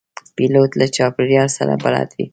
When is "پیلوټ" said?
0.35-0.71